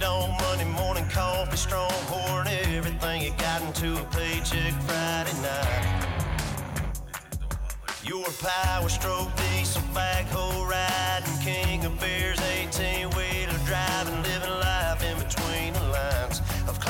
[0.00, 6.04] dawn, Monday morning coffee, strong pouring everything you got into a paycheck Friday night.
[8.04, 15.16] Your power stroke, diesel backhoe riding, king of beers, 18 wheeler driving, living life in
[15.18, 16.40] between the lines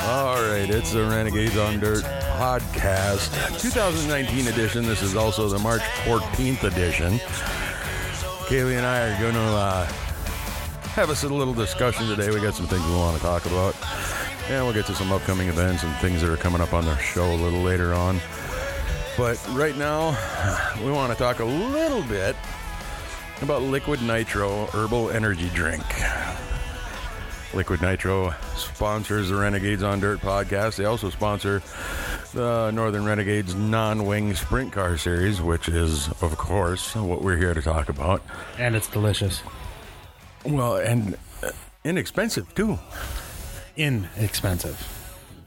[0.07, 2.03] All right, it's the Renegades on Dirt
[2.37, 4.83] podcast, 2019 edition.
[4.83, 7.19] This is also the March 14th edition.
[8.47, 9.87] Kaylee and I are going to uh,
[10.99, 12.29] have us a little discussion today.
[12.29, 13.73] We got some things we want to talk about,
[14.49, 16.97] and we'll get to some upcoming events and things that are coming up on the
[16.97, 18.19] show a little later on.
[19.17, 20.09] But right now,
[20.83, 22.35] we want to talk a little bit
[23.41, 25.85] about Liquid Nitro Herbal Energy Drink.
[27.53, 30.75] Liquid Nitro sponsors the Renegades on Dirt podcast.
[30.75, 31.61] They also sponsor
[32.33, 37.53] the Northern Renegades non wing sprint car series, which is, of course, what we're here
[37.53, 38.21] to talk about.
[38.57, 39.41] And it's delicious.
[40.45, 41.51] Well, and uh,
[41.83, 42.79] inexpensive too.
[43.77, 44.95] Inexpensive.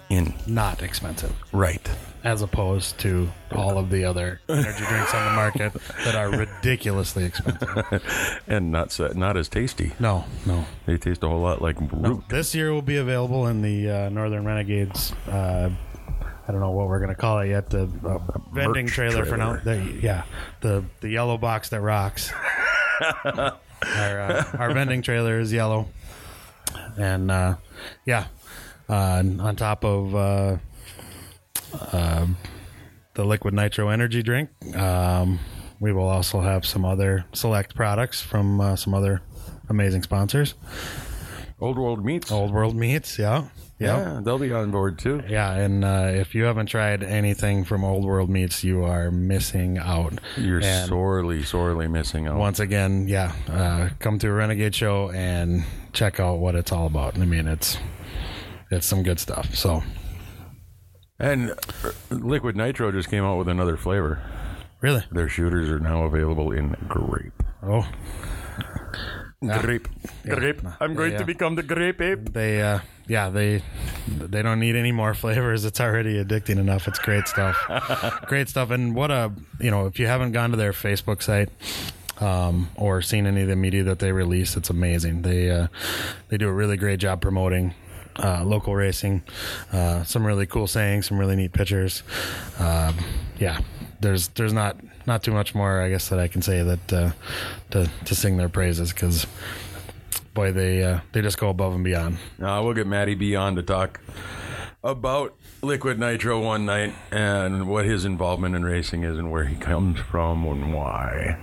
[0.09, 1.35] In Not expensive.
[1.53, 1.89] right.
[2.25, 5.73] As opposed to all of the other energy drinks on the market
[6.05, 8.03] that are ridiculously expensive.
[8.47, 9.93] And not so, not as tasty.
[9.99, 10.65] No, no.
[10.87, 12.23] They taste a whole lot like root.
[12.29, 15.13] This year will be available in the uh, Northern Renegades.
[15.27, 15.71] Uh,
[16.47, 17.71] I don't know what we're going to call it yet.
[17.71, 18.19] The uh,
[18.53, 19.57] vending merch trailer, for now.
[19.57, 20.23] The, yeah,
[20.61, 22.33] the the yellow box that rocks.
[23.97, 25.89] our uh, our vending trailer is yellow,
[26.97, 27.57] and uh,
[28.07, 28.27] yeah,
[28.89, 30.57] uh, on top of uh,
[31.93, 32.37] um,
[33.15, 35.39] the liquid nitro energy drink, um,
[35.81, 39.23] we will also have some other select products from uh, some other
[39.69, 40.55] amazing sponsors.
[41.61, 42.33] Old World Meats.
[42.33, 43.45] Old World Meats, yeah.
[43.87, 44.21] Yeah.
[44.25, 45.23] they'll be on board too.
[45.29, 49.79] Yeah, and uh, if you haven't tried anything from Old World Meats, you are missing
[49.79, 50.15] out.
[50.37, 52.37] You're And sorely, sorely missing out.
[52.39, 56.87] once again, yeah, uh, come to a Renegade show and check out what it's all
[56.87, 57.19] about.
[57.19, 57.77] I mean, it's
[58.71, 59.55] it's some good stuff.
[59.55, 59.83] So,
[61.19, 64.19] And uh, Liquid Nitro just came out with another flavor.
[64.81, 67.43] really, Their shooters are now available in grape.
[67.63, 67.87] oh,
[69.43, 69.89] Grape.
[70.25, 70.61] Grape.
[70.81, 71.19] I'm going Yeah.
[71.19, 72.33] to become the grape ape.
[72.33, 73.63] they, uh, yeah, they
[74.07, 75.65] they don't need any more flavors.
[75.65, 76.87] It's already addicting enough.
[76.89, 77.57] It's great stuff,
[78.27, 78.71] great stuff.
[78.71, 81.49] And what a you know, if you haven't gone to their Facebook site.
[82.21, 85.23] Um, or seen any of the media that they release, it's amazing.
[85.23, 85.67] They uh,
[86.29, 87.75] they do a really great job promoting
[88.23, 89.23] uh, local racing.
[89.73, 92.05] Uh, some really cool sayings, some really neat pictures.
[92.61, 92.97] Um,
[93.41, 93.59] yeah,
[94.01, 94.77] there's there's not
[95.07, 97.11] not too much more I guess that I can say that uh,
[97.71, 99.27] to to sing their praises because
[100.35, 102.19] boy they uh, they just go above and beyond.
[102.41, 104.01] Uh, we'll get Matty B on to talk
[104.85, 109.57] about Liquid Nitro one night and what his involvement in racing is and where he
[109.57, 111.39] comes from and why.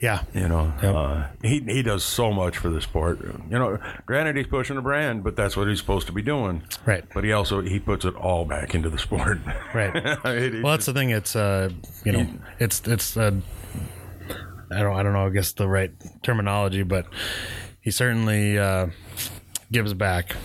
[0.00, 0.94] Yeah, You know, Yep.
[0.94, 3.18] uh, he he does so much for the sport.
[3.50, 6.62] You know, granted he's pushing a brand, but that's what he's supposed to be doing.
[6.84, 7.04] Right.
[7.12, 9.38] But he also he puts it all back into the sport.
[9.74, 9.94] right.
[9.96, 11.10] It- Well, that's the thing.
[11.10, 11.70] It's uh,
[12.04, 12.26] you know,
[12.60, 13.32] it's it's uh,
[14.70, 15.26] I don't I don't know.
[15.26, 15.90] I guess the right
[16.22, 17.06] terminology, but
[17.80, 18.88] he certainly uh,
[19.72, 20.36] gives back.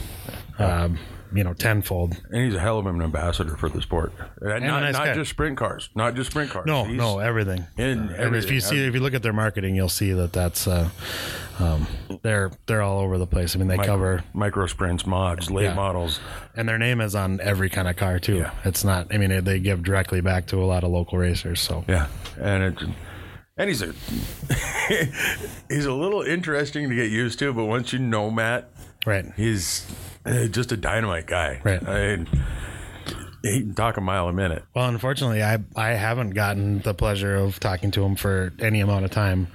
[0.59, 0.97] Um,
[1.33, 2.21] you know, tenfold.
[2.31, 4.13] And he's a hell of an ambassador for the sport.
[4.41, 5.89] And a not nice not just sprint cars.
[5.95, 6.65] Not just sprint cars.
[6.65, 7.65] No, He's- no, everything.
[7.77, 8.53] In And if everything.
[8.53, 10.89] you see, if you look at their marketing, you'll see that that's uh,
[11.59, 11.87] um,
[12.23, 13.55] they're they're all over the place.
[13.55, 15.73] I mean, they cover micro sprints, mods, late Yeah.
[15.75, 16.19] models.
[16.55, 18.37] and their name is on every kind of car too.
[18.37, 18.51] Yeah.
[18.65, 19.13] It's not.
[19.13, 21.61] I mean, they give directly back to a lot of local racers.
[21.61, 22.07] So Yeah,
[22.39, 22.83] and it,
[23.57, 23.93] and he's a
[25.69, 28.69] he's a little interesting to get used to, but once you know Matt,
[29.05, 29.93] right, he's uh,
[30.49, 31.61] just a dynamite guy.
[31.63, 31.81] Right.
[31.87, 32.25] I
[33.43, 34.63] he can talk a mile a minute.
[34.75, 39.05] Well, unfortunately, I I haven't gotten the pleasure of talking to him for any amount
[39.05, 39.47] of time.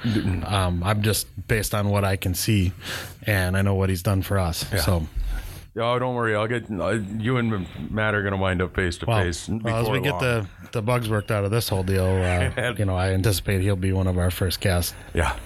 [0.44, 2.72] Um, I'm just based on what I can see,
[3.26, 4.66] and I know what he's done for us.
[4.84, 5.06] So,
[5.78, 6.34] Oh, don't worry.
[6.34, 9.48] I'll get uh, you and Matt are going to wind up face to face.
[9.48, 12.86] well, as we get the the bugs worked out of this whole deal, uh, you
[12.86, 14.94] know, I anticipate he'll be one of our first guests.
[15.14, 15.36] yeah,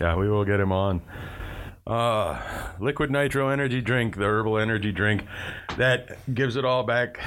[0.00, 1.00] yeah, we will get him on.
[1.86, 2.40] Uh,
[2.80, 5.22] liquid nitro energy drink, the herbal energy drink
[5.76, 7.20] that gives it all back,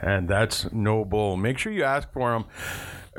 [0.00, 1.36] and that's no bull.
[1.36, 2.46] Make sure you ask for them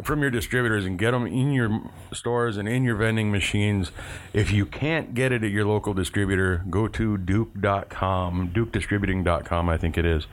[0.04, 3.92] from your distributors and get them in your stores and in your vending machines.
[4.34, 9.96] If you can't get it at your local distributor, go to duke.com, dukedistributing.com, I think
[9.96, 10.26] it is,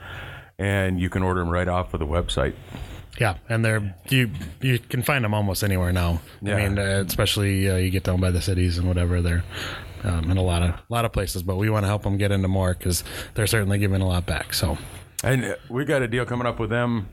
[0.57, 2.55] and you can order them right off of the website.
[3.19, 4.29] Yeah, and they're you
[4.59, 6.19] you can find them almost anywhere now.
[6.41, 6.55] Yeah.
[6.55, 9.21] I mean, uh, especially uh, you get down by the cities and whatever.
[9.21, 9.43] They're
[10.05, 12.31] um, in a lot of lot of places, but we want to help them get
[12.31, 13.03] into more because
[13.33, 14.53] they're certainly giving a lot back.
[14.53, 14.77] So
[15.23, 17.09] And uh, we got a deal coming up with them.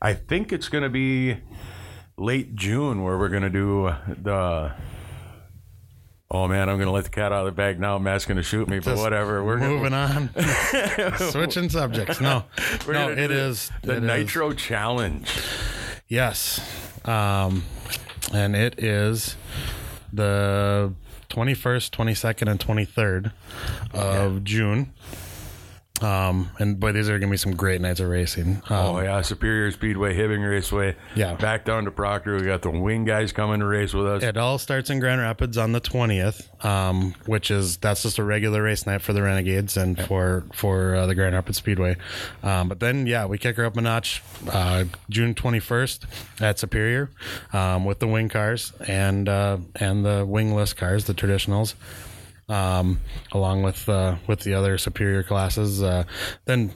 [0.00, 1.38] I think it's going to be
[2.16, 4.72] late June where we're going to do the
[6.28, 7.98] Oh man, I'm gonna let the cat out of the bag now.
[7.98, 9.44] Matt's gonna shoot me, but Just whatever.
[9.44, 10.30] We're moving on.
[11.30, 12.20] Switching subjects.
[12.20, 12.42] No,
[12.88, 14.08] no, gonna it is the it is.
[14.08, 15.30] Nitro Challenge.
[16.08, 16.60] Yes,
[17.04, 17.62] um,
[18.34, 19.36] and it is
[20.12, 20.92] the
[21.36, 23.30] twenty first, twenty second, and twenty third
[23.92, 24.90] of June.
[26.02, 28.62] Um, and boy, these are gonna be some great nights of racing.
[28.68, 30.94] Um, Oh yeah, Superior Speedway, Hibbing Raceway.
[31.14, 31.34] Yeah.
[31.36, 32.36] back down to Proctor.
[32.36, 34.22] We got the Wing guys coming to race with us.
[34.22, 38.24] It all starts in Grand Rapids on the twentieth, um, which is that's just a
[38.24, 41.96] regular race night for the Renegades and for for uh, the Grand Rapids Speedway.
[42.42, 44.22] Um, but then, yeah, we kick her up a notch.
[44.50, 46.04] Uh, June twenty first
[46.40, 47.10] at Superior
[47.54, 51.74] um, with the wing cars and uh, and the wingless cars, the traditionals.
[52.48, 53.00] Um,
[53.32, 56.04] along with uh, with the other superior classes, uh,
[56.44, 56.72] then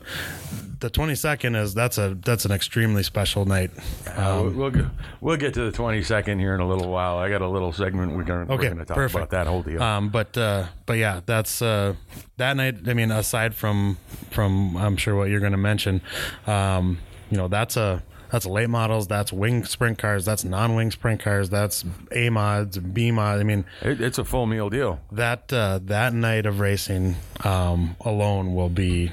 [0.81, 3.71] the twenty second is that's a that's an extremely special night.
[4.09, 4.91] Uh, we'll go,
[5.21, 7.19] we'll get to the 22nd here in a little while.
[7.19, 9.15] I got a little segment we're going Okay, to talk perfect.
[9.17, 9.81] about that whole deal.
[9.81, 11.95] Um, but uh, but yeah, that's uh,
[12.37, 12.89] that night.
[12.89, 13.99] I mean, aside from
[14.33, 16.01] from I'm sure what you're going to mention,
[16.49, 16.99] um,
[17.31, 21.51] you know, that's a that's late models, that's wing sprint cars, that's non-wing sprint cars,
[21.51, 23.41] that's A mods, B mods.
[23.41, 25.01] I mean, It, it's a full meal deal.
[25.13, 29.11] that uh, that night of racing um, alone will be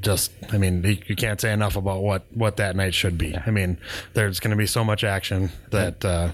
[0.00, 3.36] just i mean you you can't say enough about what what that night should be
[3.46, 3.78] i mean
[4.14, 6.30] there's going to be so much action that uh,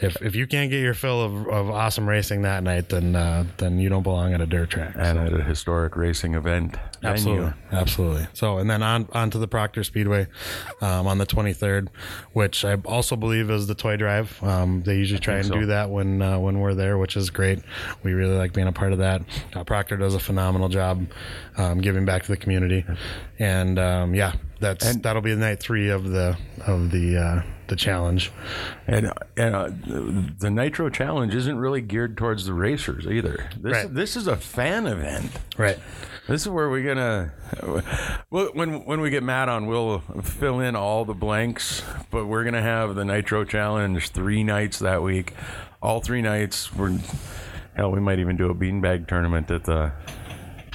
[0.00, 3.44] if if you can't get your fill of, of awesome racing that night then uh,
[3.58, 6.76] then you don't belong at a dirt track And at a historic racing event.
[7.00, 7.12] venue.
[7.12, 8.26] Absolutely, absolutely.
[8.32, 10.26] So, and then on onto the Proctor Speedway
[10.80, 11.88] um, on the 23rd,
[12.32, 14.42] which I also believe is the toy drive.
[14.42, 15.54] Um, they usually try and so.
[15.54, 17.60] do that when uh, when we're there, which is great.
[18.02, 19.22] We really like being a part of that.
[19.54, 21.06] Uh, Proctor does a phenomenal job
[21.56, 22.84] um, giving back to the community,
[23.38, 27.76] and um, yeah, that's that'll be the night three of the of the uh, the
[27.76, 28.32] challenge.
[28.86, 29.68] And, and uh,
[30.38, 33.50] the Nitro Challenge isn't really geared towards the racers either.
[33.60, 33.94] This, Right.
[33.94, 35.30] this is a fan event.
[35.58, 35.78] Right.
[36.26, 37.32] This is where we're gonna.
[38.30, 41.82] Well, when when we get Matt on, we'll fill in all the blanks.
[42.10, 45.34] But we're gonna have the Nitro Challenge three nights that week.
[45.82, 46.74] All three nights.
[46.74, 46.98] We're
[47.74, 47.92] hell.
[47.92, 49.92] We might even do a beanbag tournament at the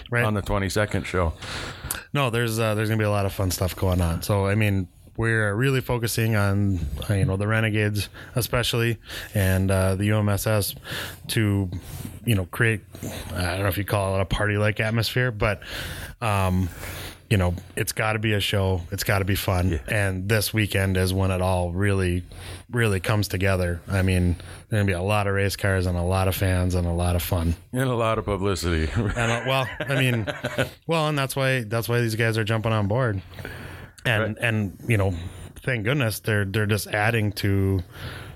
[0.09, 0.23] Right.
[0.25, 1.33] on the twenty second show.
[2.13, 4.21] No, there's uh, there's gonna be a lot of fun stuff going on.
[4.21, 4.87] So I mean,
[5.17, 6.79] we're really focusing on
[7.09, 8.99] uh, you know the Renegades especially
[9.33, 10.75] and uh, the UMSS
[11.29, 11.69] to
[12.25, 12.81] you know create
[13.33, 15.61] I don't know if you call it a party like atmosphere, but
[16.21, 16.69] um,
[17.33, 18.81] you know it's got to be a show.
[18.91, 22.23] It's got to be fun, and this weekend is when it all really
[22.69, 23.81] really comes together.
[23.87, 24.35] I mean,
[24.69, 26.91] there's gonna be a lot of race cars and a lot of fans and a
[26.91, 27.55] lot of fun.
[27.71, 28.87] And a lot of publicity.
[28.95, 30.27] And uh, well, I mean,
[30.85, 33.19] well, and that's why that's why these guys are jumping on board,
[34.05, 35.15] and and you know,
[35.63, 37.81] thank goodness they're they're just adding to,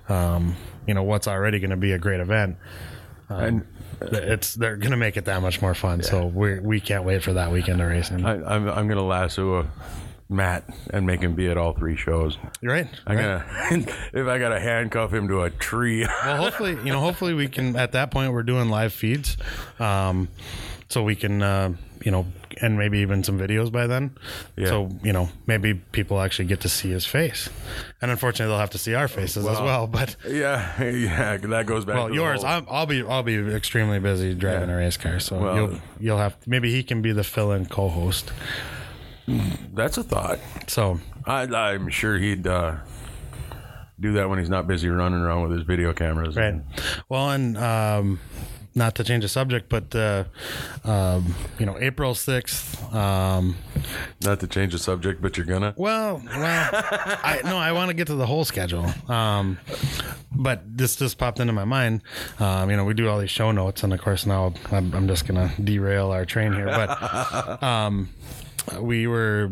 [0.09, 0.55] um,
[0.88, 2.57] you know, what's already going to be a great event.
[3.29, 3.63] and
[4.01, 6.03] It's they're going to make it that much more fun.
[6.03, 8.25] So we we can't wait for that weekend of racing.
[8.25, 9.67] I, I'm I'm gonna lasso a
[10.29, 12.38] Matt and make him be at all three shows.
[12.61, 12.88] You're right.
[13.05, 13.45] I'm gonna
[14.13, 16.05] if I gotta handcuff him to a tree.
[16.25, 17.75] well, hopefully, you know, hopefully we can.
[17.75, 19.38] At that point, we're doing live feeds,
[19.79, 20.27] um,
[20.89, 21.74] so we can, uh,
[22.04, 22.25] you know,
[22.62, 24.16] and maybe even some videos by then.
[24.56, 24.68] Yeah.
[24.68, 27.50] So you know, maybe people actually get to see his face,
[28.01, 29.88] and unfortunately, they'll have to see our faces as Well, well.
[29.98, 31.96] But yeah, yeah, that goes back.
[31.96, 34.75] well, yours, whole- I'm, I'll be, I'll be extremely busy driving Yeah.
[34.75, 38.32] a race car, so Well- you'll, you'll have maybe he can be the fill-in co-host.
[39.74, 40.39] That's a thought.
[40.67, 42.77] So I, I'm sure he'd uh,
[44.00, 46.38] do that when he's not busy running around with his video cameras.
[46.38, 46.62] Right.
[47.10, 48.20] Well, and um,
[48.77, 50.24] not to change the subject, but uh,
[50.86, 52.93] um, you know, April sixth.
[52.93, 53.57] Um,
[54.24, 55.74] Not to change the subject, but you're gonna.
[55.75, 58.86] well, well, I no, I want to get to the whole schedule.
[59.10, 59.57] Um,
[60.31, 62.03] but this just popped into my mind.
[62.39, 65.07] Um, you know, we do all these show notes, and of course now I'm, I'm
[65.07, 67.62] just gonna derail our train here, but.
[67.67, 68.10] Um,
[68.79, 69.50] we were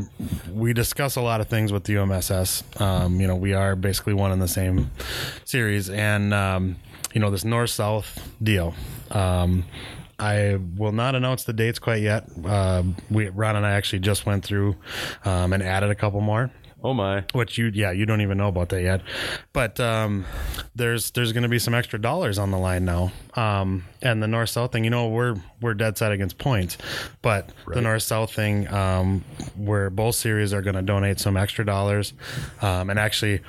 [0.52, 2.82] we discuss a lot of things with the UMSS.
[2.82, 4.92] Um, you know, we are basically one in the same
[5.46, 6.76] series, and um,
[7.16, 8.76] you know this north south deal.
[9.10, 9.66] Um,
[10.20, 12.30] I will not announce the dates quite yet.
[12.46, 14.76] Uh, we Ron and I actually just went through
[15.24, 16.52] um, and added a couple more
[16.86, 17.24] Oh my!
[17.34, 19.02] which you yeah you don't even know about that yet
[19.54, 20.24] but um
[20.76, 24.28] there's there's going to be some extra dollars on the line now um and the
[24.28, 26.78] north south thing you know we're we're dead set against points
[27.24, 29.24] but the north south thing um
[29.58, 32.14] where both series are going to donate some extra dollars
[32.62, 33.42] um and actually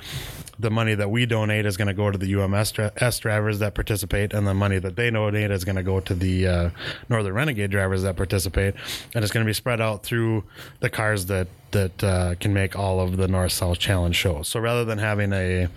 [0.59, 3.75] the money that we donate is going to go to the UMS S drivers that
[3.75, 6.69] participate, and the money that they donate is going to go to the uh,
[7.09, 8.75] Northern Renegade drivers that participate,
[9.13, 10.43] and it's going to be spread out through
[10.79, 14.47] the cars that that uh, can make all of the North South Challenge shows.
[14.47, 15.67] So rather than having a,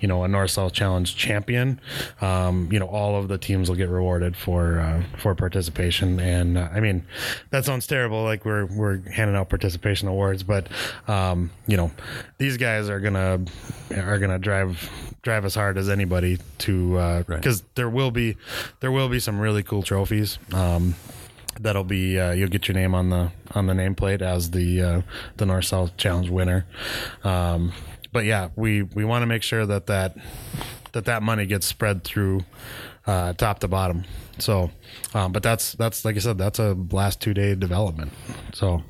[0.00, 1.80] you know, a North South Challenge champion,
[2.20, 6.20] um, you know, all of the teams will get rewarded for uh, for participation.
[6.20, 7.06] And uh, I mean,
[7.50, 8.22] that sounds terrible.
[8.24, 10.68] Like we're we're handing out participation awards, but
[11.08, 11.90] um, you know,
[12.38, 13.40] these guys are gonna
[13.96, 14.90] are gonna drive
[15.22, 18.36] drive as hard as anybody to because there will be
[18.80, 20.38] there will be some really cool trophies.
[20.52, 20.94] Um,
[21.60, 25.02] that'll be uh, you'll get your name on the on the nameplate as the uh,
[25.36, 26.66] the North South Challenge winner.
[27.24, 27.72] Um,
[28.12, 30.16] but yeah, we we want to make sure that that
[30.92, 32.44] that that money gets spread through
[33.06, 34.04] uh, top to bottom.
[34.38, 34.70] So,
[35.14, 38.12] um, but that's that's like I said, that's a last two day development.
[38.52, 38.82] So,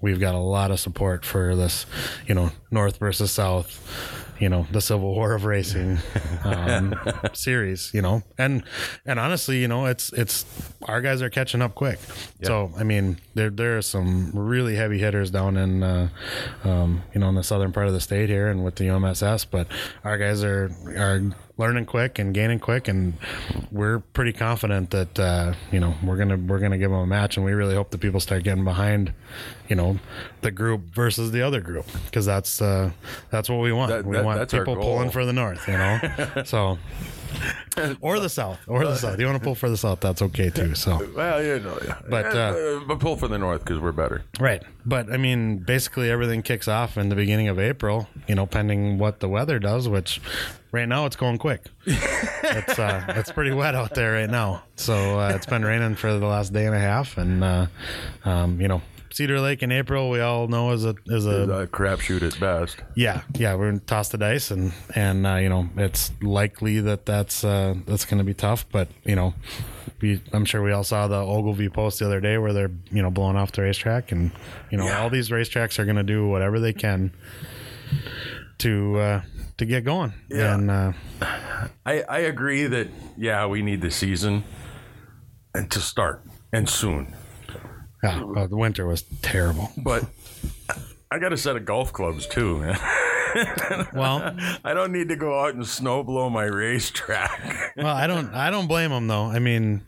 [0.00, 1.86] we've got a lot of support for this,
[2.26, 5.98] you know, North versus South you know the civil war of racing
[6.44, 6.94] um,
[7.32, 8.22] series you know?
[8.36, 8.64] And
[9.06, 10.44] and honestly you know it's it's
[10.82, 12.00] our guys are catching up quick.
[12.42, 16.08] So i mean there there are some really heavy hitters down in uh,
[16.64, 19.46] um, you know in the southern part of the state here and with the umss
[19.48, 19.68] but
[20.02, 21.22] our guys are are
[21.58, 23.12] learning quick and gaining quick and
[23.70, 27.36] we're pretty confident that uh, you know we're gonna we're gonna give them a match
[27.36, 29.12] and we really hope that people start getting behind
[29.68, 29.98] you know
[30.40, 32.90] the group versus the other group because that's uh,
[33.30, 33.90] that's what we want.
[33.90, 36.42] That- we that- want people pulling for the north you know?
[36.44, 36.78] So
[38.00, 40.50] or the south or the south you want to pull for the south that's okay
[40.50, 44.22] too so Well, you know, But, uh, but pull for the north because we're better.
[44.40, 44.62] Right.
[44.84, 48.98] But I mean, basically everything kicks off in the beginning of April, you know, pending
[48.98, 50.20] what the weather does, which
[50.72, 51.62] right now it's going quick.
[51.86, 54.62] it's uh it's pretty wet out there right now.
[54.76, 57.66] So uh, it's been raining for the last day and a half and uh
[58.24, 61.66] um, you know, Cedar Lake in April we all know is a is a A
[61.66, 62.76] crapshoot at best.
[62.96, 67.04] yeah, yeah, we're gonna toss the dice, and and uh, you know it's likely that
[67.06, 68.64] that's uh, that's going to be tough.
[68.70, 69.34] But you know,
[70.00, 73.02] we, I'm sure we all saw the Ogilvy post the other day where they're you
[73.02, 74.32] know blowing off the racetrack, and
[74.70, 77.12] you know all these racetracks are going to do whatever they can
[78.58, 79.22] to uh,
[79.58, 80.14] to get going.
[80.30, 80.54] Yeah.
[80.54, 80.92] And uh,
[81.84, 84.44] I, I agree that yeah we need the season
[85.54, 87.14] and to start and soon.
[88.02, 89.70] Yeah, uh, the winter was terrible.
[89.76, 90.04] But
[91.10, 92.78] I got a set of golf clubs too, man.
[93.94, 97.72] Well, I don't need to go out and snow blow my racetrack.
[97.78, 99.24] well, I don't I don't blame them though.
[99.24, 99.80] I mean,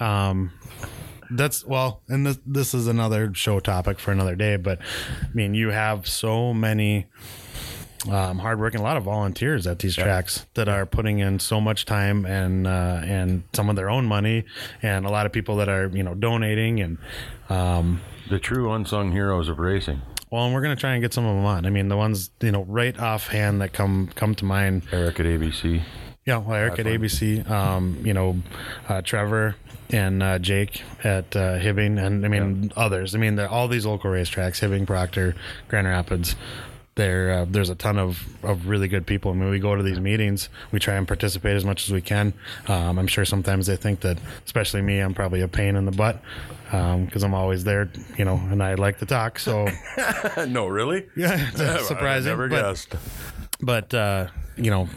[0.00, 0.50] um,
[1.30, 4.56] that's well, and this this is another show topic for another day.
[4.56, 4.78] But
[5.22, 7.04] I mean, you have so many
[8.10, 11.84] um, hardworking, a lot of volunteers at these tracks that are putting in so much
[11.84, 14.44] time and uh, and some of their own money,
[14.82, 16.98] and a lot of people that are you know donating and.
[17.48, 20.02] Um, the true unsung heroes of racing.
[20.30, 21.64] well, and we're gonna try and get some of them on.
[21.64, 25.26] I mean, the ones you know right offhand that come come to mind Eric at
[25.26, 25.82] ABC.
[26.24, 28.42] Yeah, well, Eric at ABC, um, you know,
[28.88, 29.54] uh, Trevor
[29.90, 33.14] and uh, Jake at uh, Hibbing, and I mean others.
[33.14, 35.36] I mean, all these local racetracks: Hibbing, Proctor,
[35.68, 36.34] Grand Rapids.
[36.96, 39.30] There, uh, there's a ton of, of really good people.
[39.30, 42.00] I mean, we go to these meetings, we try and participate as much as we
[42.00, 42.32] can.
[42.68, 45.92] Um, I'm sure sometimes they think that, especially me, I'm probably a pain in the
[45.92, 46.22] butt
[46.64, 49.38] because I'm always there, you know, and I like to talk.
[49.38, 49.68] So,
[50.48, 51.04] no, really?
[51.16, 52.30] yeah, it's I surprising.
[52.30, 52.94] never but- guessed.
[53.60, 54.88] but uh, you know,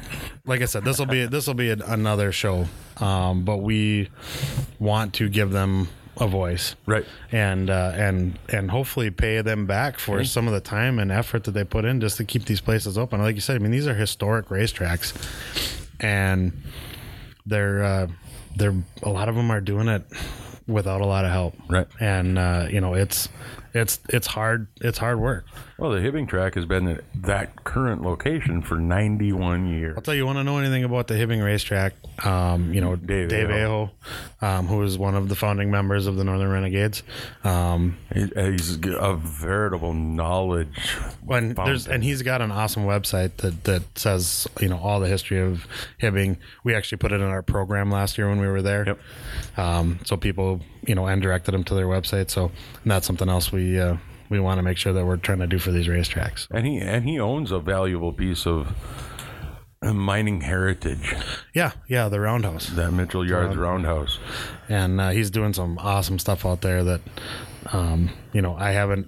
[0.45, 2.65] like I said, this will be this will be an another show.
[2.97, 4.09] Um, but we
[4.79, 7.05] want to give them a voice, Right.
[7.31, 11.45] And uh, and and hopefully pay them back for some of the time and effort
[11.45, 13.21] that they put in just to keep these places open.
[13.21, 15.13] Like you said, I mean, these are historic racetracks,
[15.99, 16.61] and
[17.45, 18.07] they're uh,
[18.55, 20.03] they're a lot of them are doing it
[20.67, 21.87] without a lot of help, Right.
[21.99, 23.29] And uh, you know, it's
[23.73, 25.45] it's it's hard it's hard work.
[25.77, 29.93] Well, the Hibbing track has been at that current location for 91 years.
[29.95, 31.93] I'll tell you, you want to know anything about the Hibbing racetrack?
[32.25, 33.89] Um, you know, Dave Dave, Aho,
[34.41, 37.01] um, who is one of the founding members of the Northern Renegades.
[37.45, 40.97] Um, He- He's a veritable knowledge.
[41.29, 45.07] and there's and he's got an awesome website that that says you know all the
[45.07, 45.65] history of
[46.01, 46.37] Hibbing.
[46.65, 48.83] We actually put it in our program last year when we were there.
[48.85, 48.99] Yep.
[49.57, 50.59] Um, so people,
[50.89, 52.31] you know, and directed them to their website.
[52.31, 52.51] So
[52.83, 55.59] that's something else we uh, we want to make sure that we're trying to do
[55.59, 56.47] for these racetracks.
[56.49, 58.75] and he and he owns a valuable piece of
[59.83, 61.15] mining heritage.
[61.53, 62.69] Yeah, yeah, the Roundhouse.
[62.69, 64.17] That Mitchell Yards Roundhouse.
[64.67, 67.01] and uh, he's doing some awesome stuff out there that
[67.71, 69.07] um, you know I haven't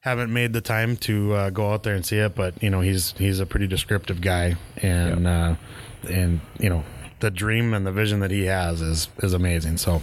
[0.00, 2.82] haven't made the time to uh, go out there and see it, but you know
[2.82, 5.56] he's he's a pretty descriptive guy, and uh,
[6.08, 6.84] and you know
[7.18, 9.78] the dream and the vision that he has is is amazing.
[9.78, 10.02] So.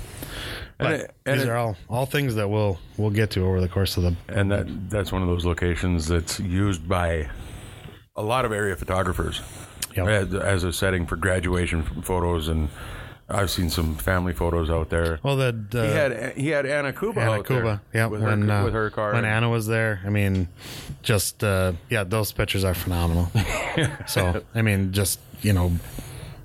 [0.83, 3.67] But it- these it- are all, all things that we'll we'll get to over the
[3.69, 7.29] course of the And that that's one of those locations that's used by
[8.15, 9.41] a lot of area photographers
[9.95, 10.07] Yep.
[10.07, 12.69] as, as a setting for graduation photos and
[13.29, 15.19] I've seen some family photos out there.
[15.23, 18.21] Well, the, the he had he had Anna Kuba Anna out there Kuba, yeah, with,
[18.21, 19.13] when her, uh, with her car.
[19.13, 20.01] when Anna was there.
[20.05, 20.49] I mean,
[21.03, 23.31] just uh, yeah, those pictures are phenomenal.
[24.07, 25.71] so I mean, just you know,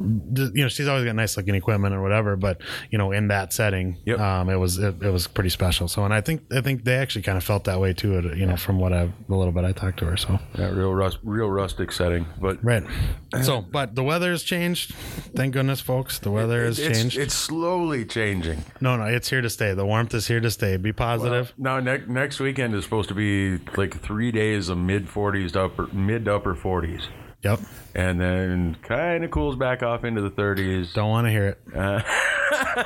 [0.00, 3.52] you know, she's always got nice looking equipment or whatever, but you know, in that
[3.52, 4.18] setting, Yep.
[4.20, 5.88] um, it was it, it was pretty special.
[5.88, 8.32] So, and I think I think they actually kind of felt that way too.
[8.36, 10.16] You know, from what I the little bit I talked to her.
[10.16, 12.84] So that real rust, real rustic setting, but right.
[13.42, 14.94] So, but the weather has changed.
[15.36, 16.18] Thank goodness, folks.
[16.18, 17.18] The weather has it's, changed.
[17.18, 18.64] it's slowly changing.
[18.80, 19.74] no, no, it's here to stay.
[19.74, 20.76] The warmth is here to stay.
[20.78, 21.52] Be positive.
[21.58, 25.64] Now ne- next weekend is supposed to be like three days of mid 40s to
[25.64, 27.04] upper mid to upper 40s,
[27.42, 27.60] yep.
[27.94, 30.92] and then kind of cools back off into the 30s.
[30.94, 31.58] Don't want to hear it.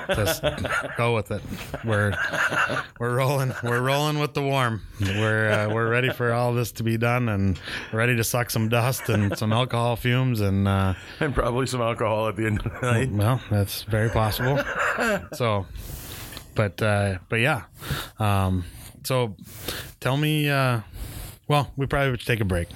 [0.09, 0.43] Just
[0.97, 1.43] go with it.
[1.85, 2.15] We're
[2.99, 3.55] we're rolling.
[3.63, 4.83] We're rolling with the warm.
[5.01, 7.59] We're uh, we're ready for all this to be done, and
[7.93, 12.29] ready to suck some dust and some alcohol fumes, and uh, and probably some alcohol
[12.29, 13.13] at the end of the night.
[13.13, 14.63] well, that's very possible.
[15.35, 15.67] So,
[16.55, 17.63] but uh, but yeah.
[18.19, 18.65] Um,
[19.05, 19.37] so,
[20.01, 20.49] tell me.
[20.49, 20.81] Uh,
[21.49, 22.69] well, we probably should take a break.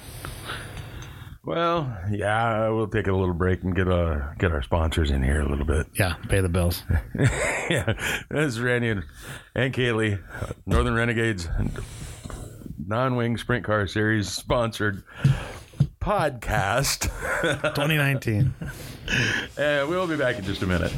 [1.47, 5.39] Well, yeah, we'll take a little break and get uh get our sponsors in here
[5.39, 5.87] a little bit.
[5.93, 6.83] Yeah, pay the bills.
[7.69, 7.93] yeah,
[8.29, 9.05] this is Randy and,
[9.55, 10.21] and Kaylee,
[10.65, 11.47] Northern Renegades,
[12.85, 15.03] non-wing sprint car series sponsored
[16.01, 17.03] podcast.
[17.41, 18.53] 2019.
[19.57, 20.93] and we'll be back in just a minute.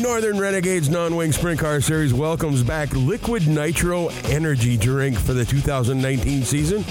[0.00, 6.44] Northern Renegades Non-Wing Sprint Car Series welcomes back Liquid Nitro Energy Drink for the 2019
[6.44, 6.84] season.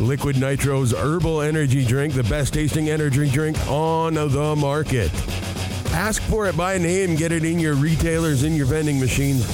[0.00, 5.12] Liquid Nitro's herbal energy drink, the best tasting energy drink on the market.
[5.92, 9.44] Ask for it by name, get it in your retailers, in your vending machines.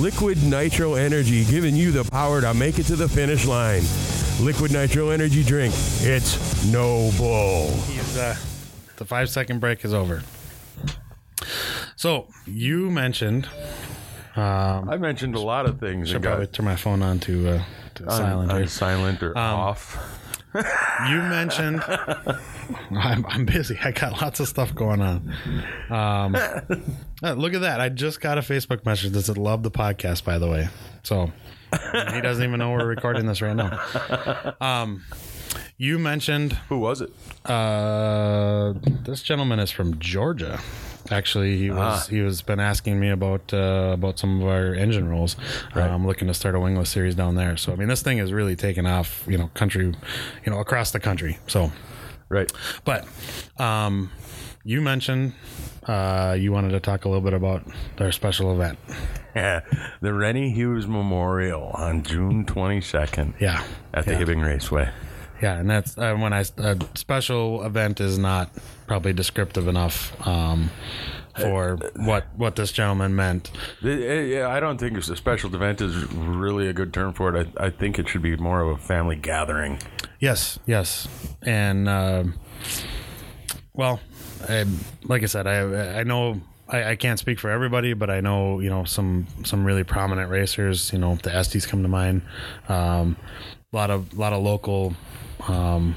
[0.00, 3.82] Liquid Nitro Energy, giving you the power to make it to the finish line.
[4.40, 7.70] Liquid Nitro Energy drink, it's no bull.
[8.18, 8.34] Uh,
[8.96, 10.22] the five second break is over.
[11.94, 13.48] So you mentioned.
[14.36, 16.08] Um, I mentioned a lot of things.
[16.08, 17.64] should and probably got turn my phone on to, uh,
[17.96, 18.66] to silent on here.
[18.66, 20.20] silent or off.
[21.08, 21.82] You mentioned.
[21.88, 23.76] I'm, I'm busy.
[23.82, 25.34] I got lots of stuff going on.
[25.90, 26.36] Um,
[27.22, 27.80] uh, look at that!
[27.80, 30.68] I just got a Facebook message that said "Love the podcast." By the way,
[31.02, 31.32] so
[32.12, 34.54] he doesn't even know we're recording this right now.
[34.60, 35.02] Um,
[35.76, 37.10] you mentioned Who was it?
[37.44, 40.60] Uh, this gentleman is from Georgia.
[41.10, 45.08] Actually, he was he was been asking me about uh, about some of our engine
[45.08, 45.36] rolls.
[45.74, 47.56] I'm looking to start a wingless series down there.
[47.56, 49.24] So I mean, this thing is really taking off.
[49.26, 49.94] You know, country,
[50.44, 51.38] you know, across the country.
[51.46, 51.72] So,
[52.30, 52.50] Right.
[52.84, 53.06] but
[53.58, 54.10] um,
[54.64, 55.34] you mentioned
[55.86, 57.62] uh, you wanted to talk a little bit about
[57.98, 58.78] their special event.
[59.36, 59.60] Yeah,
[60.00, 63.62] the Rennie Hughes Memorial on June 22nd Yeah,
[63.92, 64.20] at the yeah.
[64.20, 64.88] Hibbing Raceway.
[65.42, 68.50] Yeah, and that's uh, when I a special event is not
[68.86, 70.70] probably descriptive enough um,
[71.38, 73.50] for what what this gentleman meant.
[73.82, 77.48] Eh, yeah, I don't think a special event is really a good term for it.
[77.58, 79.78] I, I think it should be more of a family gathering.
[80.20, 81.08] Yes, yes,
[81.42, 82.24] and uh,
[83.72, 84.00] well,
[84.48, 84.64] I,
[85.04, 86.40] like I said, I I know.
[86.66, 90.30] I, I can't speak for everybody, but I know you know some some really prominent
[90.30, 90.92] racers.
[90.92, 92.22] You know the Estes come to mind.
[92.68, 93.16] Um,
[93.74, 94.94] a lot of lot of local
[95.48, 95.96] um,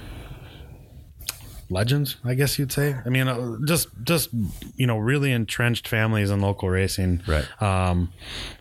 [1.69, 2.95] legends, I guess you'd say.
[3.05, 4.29] I mean, uh, just just
[4.75, 7.45] you know, really entrenched families in local racing, Right.
[7.61, 8.11] Um,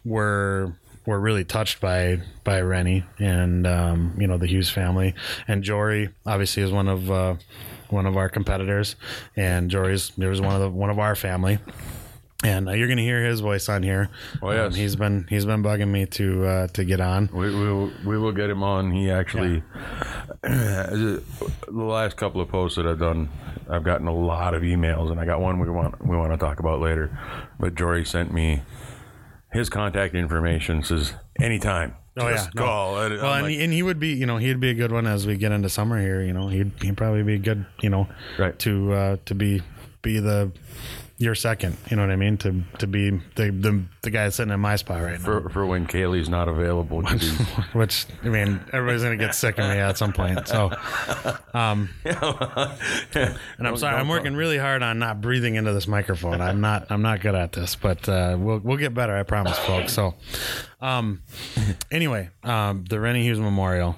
[0.05, 0.75] were
[1.07, 5.15] were really touched by by Rennie and um, you know the Hughes family
[5.47, 7.37] and Jory obviously is one of uh,
[7.91, 8.97] one of our competitors
[9.37, 11.59] and Jory's there was one of the one of our family.
[12.45, 14.11] And uh, you're going to hear his voice on here.
[14.43, 14.73] Oh, yes.
[14.75, 17.31] Um, he's been he's been bugging me to uh, to get on.
[17.33, 18.93] We, we, will- we will get him on.
[18.93, 19.63] He actually,
[20.43, 21.23] the
[21.71, 23.29] last couple of posts that I've done,
[23.71, 26.37] I've gotten a lot of emails, and I got one we want we want to
[26.39, 27.17] talk about later.
[27.59, 28.63] But Jory sent me
[29.53, 30.83] his contact information.
[30.83, 31.95] Says anytime.
[32.19, 32.95] Oh just yeah, call.
[32.95, 35.07] Well, and, like, he, and he would be, you know, he'd be a good one
[35.07, 36.23] as we get into summer here.
[36.23, 38.59] You know, he'd he'd probably be good, you know, Right.
[38.61, 39.63] to uh, to be
[40.03, 40.51] be the
[41.19, 41.77] your second.
[41.89, 42.37] You know what I mean?
[42.39, 45.25] To to be the the, the guy sitting in my spot right now.
[45.25, 47.03] for, for when Kaylee's not available.
[47.73, 50.47] Which I mean, everybody's gonna get sick of me at some point.
[50.47, 50.71] So,
[51.55, 56.41] um, and I'm sorry, I'm working really hard on not breathing into this microphone.
[56.41, 59.17] I'm not, I'm not good at this, but uh, we'll we'll get better.
[59.17, 59.95] I promise, folks.
[59.95, 60.15] So,
[60.81, 61.23] um,
[61.91, 63.97] anyway, um, the Rennie Hughes Memorial.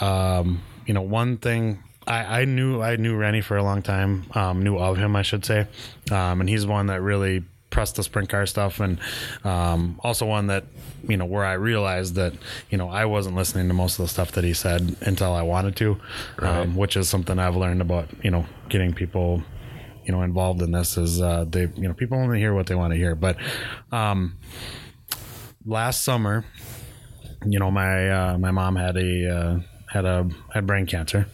[0.00, 4.26] Um, you know, one thing I, I knew I knew Rennie for a long time.
[4.34, 5.66] Um, knew of him, I should say,
[6.10, 8.98] um, and he's one that really pressed the sprint car stuff, and
[9.44, 10.64] um, also one that
[11.08, 12.32] you know where I realized that
[12.70, 15.42] you know I wasn't listening to most of the stuff that he said until I
[15.42, 16.00] wanted to,
[16.38, 19.42] um, which is something I've learned about you know getting people
[20.04, 22.74] you know involved in this is uh, they you know people only hear what they
[22.74, 23.14] want to hear.
[23.14, 23.36] But
[23.90, 24.38] um,
[25.64, 26.44] last summer,
[27.44, 29.58] you know my uh, my mom had a uh,
[29.96, 31.26] had a had brain cancer,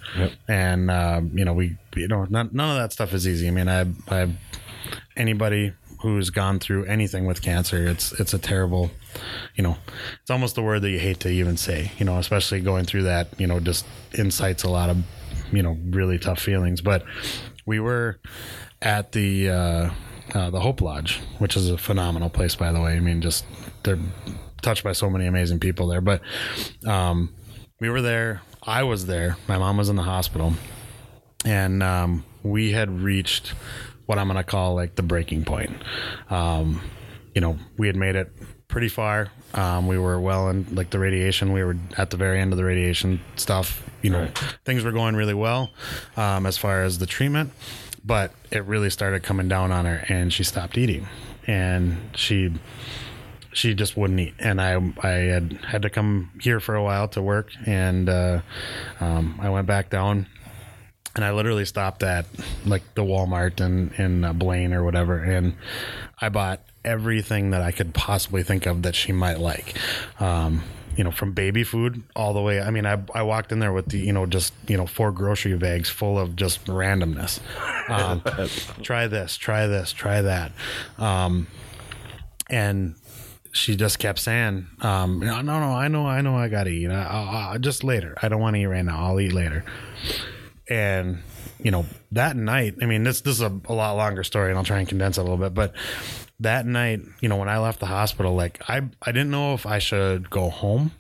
[0.49, 3.49] and uh, you know we you know none, none of that stuff is easy.
[3.49, 4.29] I mean I I
[5.17, 5.73] anybody
[6.03, 8.91] who's gone through anything with cancer, it's it's a terrible,
[9.55, 9.77] you know,
[10.21, 13.05] it's almost the word that you hate to even say, you know, especially going through
[13.05, 14.99] that, you know, just incites a lot of,
[15.53, 16.81] you know, really tough feelings.
[16.81, 17.05] But
[17.67, 18.19] we were
[18.83, 19.91] at the uh,
[20.35, 22.97] uh, the Hope Lodge, which is a phenomenal place, by the way.
[22.97, 23.45] I mean, just
[23.85, 23.99] they're
[24.61, 26.01] touched by so many amazing people there.
[26.01, 26.21] But
[26.85, 27.33] um,
[27.81, 28.43] we were there.
[28.65, 29.37] I was there.
[29.49, 30.53] My mom was in the hospital,
[31.45, 33.55] and um, we had reached
[34.07, 35.71] what I'm going to call like the breaking point.
[36.31, 36.81] Um,
[37.35, 38.33] you know, we had made it
[38.69, 39.31] pretty far.
[39.55, 41.53] Um, we were well in like the radiation.
[41.53, 43.89] We were at the very end of the radiation stuff.
[44.01, 44.29] You know,
[44.65, 45.71] things were going really well
[46.17, 47.53] um, as far as the treatment,
[48.05, 51.09] but it really started coming down on her, and she stopped eating,
[51.49, 52.53] and she
[53.53, 57.09] she just wouldn't eat and i i had had to come here for a while
[57.09, 58.41] to work and uh,
[59.01, 60.27] um, i went back down
[61.15, 62.27] and I literally stopped at
[62.65, 65.55] like the Walmart in in uh, Blaine or whatever, and
[66.21, 69.77] I bought everything that I could possibly think of that she might like.
[70.21, 70.63] Um,
[70.97, 72.61] you know, from baby food all the way.
[72.61, 75.11] I mean, I I walked in there with the you know just you know four
[75.11, 77.41] grocery bags full of just randomness.
[77.89, 78.23] Um,
[78.83, 80.53] try this, try this, try that,
[80.99, 81.47] um,
[82.51, 82.95] and
[83.53, 86.91] she just kept saying, um, "No, no, no, I know, I know, I gotta eat.
[86.91, 88.17] I, I, I, just later.
[88.23, 89.07] I don't want to eat right now.
[89.07, 89.65] I'll eat later."
[90.69, 91.19] and
[91.61, 94.59] you know that night i mean this this is a, a, lot longer story and
[94.59, 95.75] i'll try and condense it a little bit but
[96.41, 99.67] that night you know when i left the hospital like i i didn't know if
[99.67, 100.93] i should go home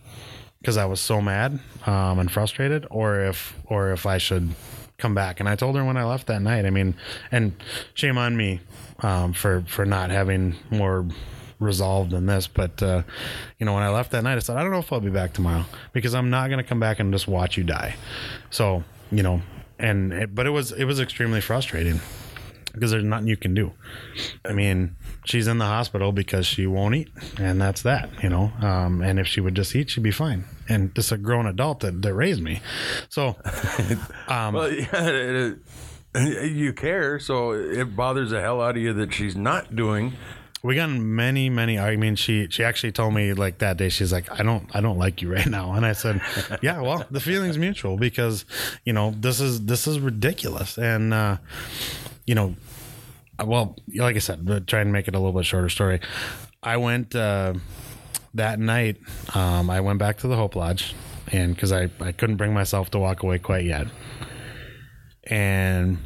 [0.61, 4.51] because i was so mad um, and frustrated or if or if i should
[4.99, 6.95] come back and i told her when i left that night i mean
[7.31, 7.53] and
[7.95, 8.61] shame on me
[9.01, 11.07] um, for for not having more
[11.63, 13.03] resolved than this but uh,
[13.59, 15.11] you know when i left that night i said i don't know if i'll be
[15.11, 17.95] back tomorrow because i'm not going to come back and just watch you die
[18.51, 19.41] so you know
[19.79, 22.01] and it, but it was it was extremely frustrating
[22.73, 23.73] because there's nothing you can do.
[24.45, 28.51] I mean, she's in the hospital because she won't eat, and that's that, you know.
[28.61, 30.45] Um, and if she would just eat, she'd be fine.
[30.69, 32.61] And just a grown adult that, that raised me,
[33.09, 33.37] so
[34.29, 35.59] um, well, yeah, it,
[36.15, 40.15] it, you care, so it bothers the hell out of you that she's not doing
[40.63, 44.13] we got many many i mean she she actually told me like that day she's
[44.13, 45.73] like i don't i don't like you right now.
[45.73, 46.21] And i said
[46.63, 48.45] yeah well the feeling's mutual because
[48.85, 50.79] you know this is this is ridiculous.
[50.79, 51.39] And uh
[52.27, 52.55] you know
[53.45, 55.99] well like i said try and make it a little bit shorter story
[56.63, 57.53] i went uh
[58.35, 58.99] that night
[59.35, 60.95] um i went back to the hope lodge
[61.33, 63.89] and because i i couldn't bring myself to walk away quite yet.
[65.25, 65.99] And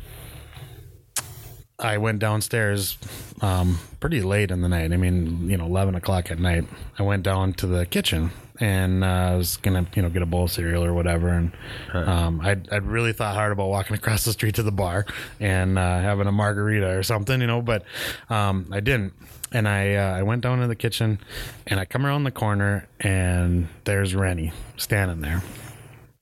[1.79, 2.97] I went downstairs
[3.43, 4.93] um, pretty late in the night.
[4.93, 6.65] I mean, you know, eleven o'clock at night.
[6.99, 10.27] I went down to the kitchen and uh, I was gonna, you know, get a
[10.27, 11.29] bowl of cereal or whatever.
[11.29, 11.53] And
[11.93, 15.05] um, I'd, I'd really thought hard about walking across the street to the bar
[15.39, 17.85] and uh, having a margarita or something, you know, but
[18.31, 19.12] um, I didn't.
[19.53, 21.19] And I uh, I went down to the kitchen
[21.67, 25.43] and I come around the corner and there's Rennie standing there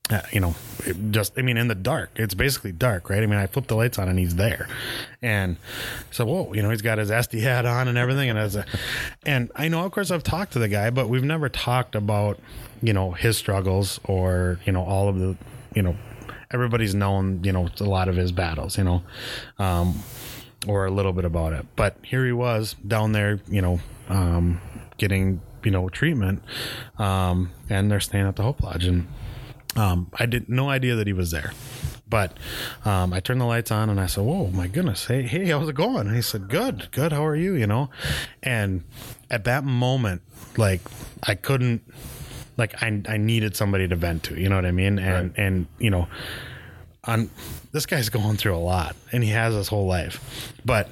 [0.09, 0.55] uh, you know,
[1.09, 3.23] just I mean, in the dark, it's basically dark, right?
[3.23, 4.67] I mean, I flip the lights on and he's there,
[5.21, 5.57] and
[6.11, 8.65] so whoa, you know, he's got his SD hat on and everything, and as a,
[9.25, 12.39] and I know, of course, I've talked to the guy, but we've never talked about
[12.83, 15.35] you know his struggles or you know all of the
[15.73, 15.95] you know
[16.51, 19.01] everybody's known you know a lot of his battles, you know,
[19.57, 19.99] um,
[20.67, 24.61] or a little bit about it, but here he was down there, you know, um,
[24.99, 26.43] getting you know treatment,
[26.99, 28.85] um, and they're staying at the Hope Lodge.
[28.85, 29.07] And
[29.75, 31.51] um, I did no idea that he was there,
[32.07, 32.37] but
[32.85, 35.05] um, I turned the lights on and I said, "Whoa, my goodness!
[35.05, 37.11] Hey, hey, how's it going?" And he said, "Good, good.
[37.11, 37.89] How are you?" You know,
[38.41, 38.83] and
[39.29, 40.21] at that moment,
[40.57, 40.81] like
[41.23, 41.81] I couldn't,
[42.57, 44.39] like I I needed somebody to vent to.
[44.39, 44.97] You know what I mean?
[44.97, 45.45] And right.
[45.45, 46.07] and you know,
[47.03, 47.29] on
[47.73, 50.89] this guy's going through a lot, and he has his whole life, but.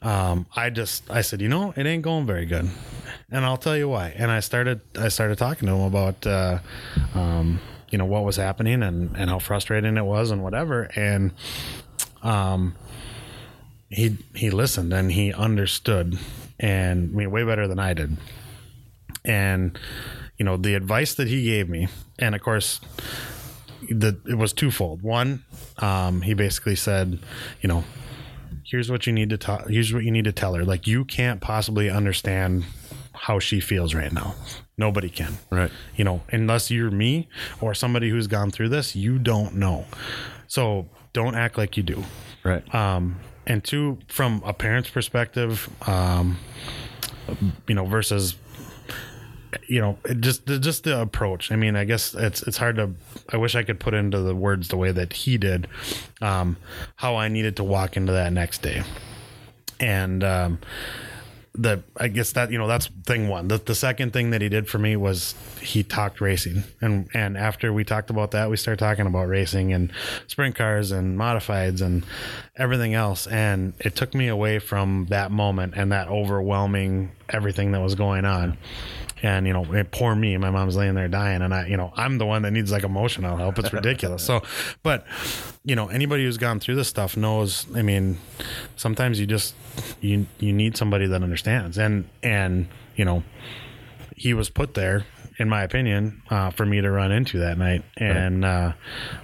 [0.00, 2.70] Um, I just I said, you know, it ain't going very good,
[3.32, 4.14] and I'll tell you why.
[4.16, 6.60] And I started I started talking to him about uh,
[7.16, 7.58] um,
[7.90, 10.90] you know what was happening and and how frustrating it was and whatever.
[10.94, 11.32] And
[12.22, 12.74] um
[13.88, 16.18] he he listened and he understood
[16.60, 18.16] and I mean way better than I did.
[19.24, 19.78] And
[20.38, 22.80] you know the advice that he gave me and of course
[23.88, 25.02] the it was twofold.
[25.02, 25.44] One
[25.78, 27.18] um he basically said
[27.62, 27.84] you know
[28.64, 30.64] here's what you need to here's what you need to tell her.
[30.64, 32.64] Like you can't possibly understand
[33.18, 34.34] how she feels right now.
[34.76, 35.38] Nobody can.
[35.50, 35.70] Right.
[35.96, 37.28] You know, unless you're me
[37.60, 39.86] or somebody who's gone through this, you don't know.
[40.46, 42.04] So don't act like you do.
[42.44, 42.74] Right.
[42.74, 46.38] Um, and two from a parent's perspective, um,
[47.66, 48.36] you know, versus
[49.66, 51.50] you know, just just the approach.
[51.50, 52.92] I mean, I guess it's it's hard to.
[53.30, 55.66] I wish I could put into the words the way that he did,
[56.20, 56.56] um,
[56.96, 58.82] how I needed to walk into that next day,
[59.80, 60.58] and um,
[61.58, 63.48] the I guess that you know that's thing one.
[63.48, 67.36] The, the second thing that he did for me was he talked racing, and and
[67.36, 69.92] after we talked about that, we started talking about racing and
[70.28, 72.06] sprint cars and modifieds and
[72.56, 77.80] everything else, and it took me away from that moment and that overwhelming everything that
[77.80, 78.56] was going on
[79.22, 82.18] and you know poor me my mom's laying there dying and i you know i'm
[82.18, 83.58] the one that needs like emotional help.
[83.58, 84.24] It's ridiculous.
[84.24, 84.42] So
[84.82, 85.06] but
[85.64, 88.18] you know anybody who's gone through this stuff knows i mean
[88.76, 89.54] sometimes you just
[90.00, 91.78] you you need somebody that understands.
[91.78, 93.22] And and you know
[94.16, 95.04] he was put there
[95.38, 97.84] in my opinion uh, for me to run into that night.
[97.96, 98.72] And uh,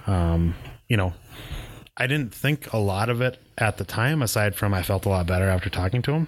[0.07, 0.55] um,
[0.87, 1.13] you know
[1.97, 5.09] i didn't think a lot of it at the time aside from i felt a
[5.09, 6.27] lot better after talking to him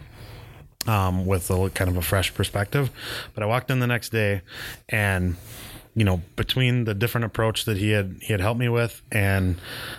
[0.88, 2.90] um, with a kind of a fresh perspective.
[3.34, 4.42] But I walked in the next day,
[4.90, 5.36] and
[5.96, 9.58] you know, between the different approach that he had he had helped me with, and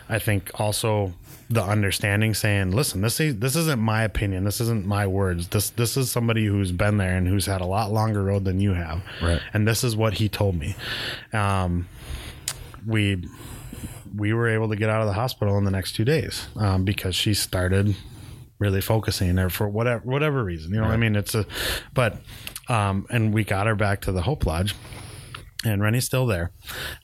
[0.08, 1.12] I think also
[1.50, 4.44] the understanding, saying, "Listen, this is this isn't my opinion.
[4.44, 5.48] This isn't my words.
[5.48, 8.60] This this is somebody who's been there and who's had a lot longer road than
[8.60, 9.40] you have, Right.
[9.54, 10.76] and this is what he told me."
[11.32, 11.88] Um,
[12.86, 13.24] we
[14.16, 16.84] we were able to get out of the hospital in the next two days um,
[16.84, 17.94] because she started
[18.58, 20.72] really focusing there for whatever whatever reason.
[20.72, 21.46] You know, what I mean, it's a,
[21.94, 22.16] but,
[22.68, 24.74] um, and we got her back to the Hope Lodge,
[25.64, 26.52] and Rennie's still there,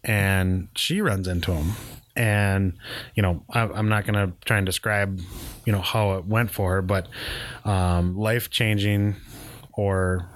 [0.02, 1.72] and she runs into him.
[2.16, 2.74] And
[3.14, 5.20] you know, I, I'm not going to try and describe,
[5.64, 7.08] you know, how it went for her, but
[7.64, 9.16] um, life changing,
[9.72, 10.28] or